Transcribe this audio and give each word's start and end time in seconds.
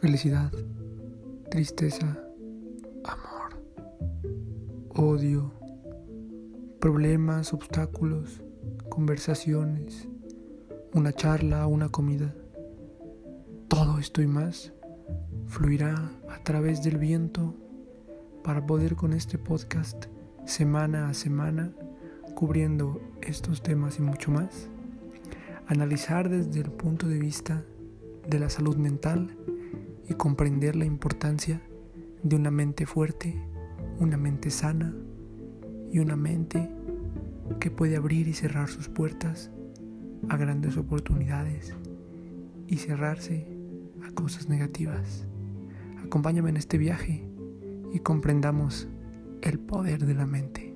felicidad, 0.00 0.52
tristeza, 1.50 2.18
amor, 3.04 3.62
odio, 4.90 5.52
problemas, 6.80 7.52
obstáculos, 7.54 8.42
conversaciones, 8.88 10.08
una 10.92 11.12
charla, 11.12 11.66
una 11.66 11.88
comida. 11.88 12.34
Todo 13.68 13.98
esto 13.98 14.22
y 14.22 14.26
más 14.26 14.72
fluirá 15.46 16.10
a 16.28 16.42
través 16.42 16.82
del 16.82 16.98
viento 16.98 17.54
para 18.44 18.66
poder 18.66 18.96
con 18.96 19.12
este 19.12 19.38
podcast 19.38 20.06
semana 20.44 21.08
a 21.08 21.14
semana 21.14 21.72
cubriendo 22.34 23.00
estos 23.22 23.62
temas 23.62 23.98
y 23.98 24.02
mucho 24.02 24.30
más, 24.30 24.68
analizar 25.66 26.28
desde 26.28 26.60
el 26.60 26.70
punto 26.70 27.08
de 27.08 27.18
vista 27.18 27.64
de 28.28 28.38
la 28.38 28.50
salud 28.50 28.76
mental 28.76 29.36
y 30.08 30.14
comprender 30.14 30.76
la 30.76 30.84
importancia 30.84 31.60
de 32.22 32.36
una 32.36 32.50
mente 32.50 32.86
fuerte, 32.86 33.40
una 33.98 34.16
mente 34.16 34.50
sana 34.50 34.94
y 35.90 35.98
una 35.98 36.16
mente 36.16 36.70
que 37.60 37.70
puede 37.70 37.96
abrir 37.96 38.28
y 38.28 38.32
cerrar 38.32 38.68
sus 38.68 38.88
puertas 38.88 39.50
a 40.28 40.36
grandes 40.36 40.76
oportunidades 40.76 41.74
y 42.66 42.76
cerrarse 42.76 43.46
a 44.06 44.12
cosas 44.12 44.48
negativas. 44.48 45.26
Acompáñame 46.04 46.50
en 46.50 46.56
este 46.56 46.78
viaje 46.78 47.28
y 47.92 48.00
comprendamos 48.00 48.88
el 49.42 49.58
poder 49.58 50.04
de 50.04 50.14
la 50.14 50.26
mente. 50.26 50.75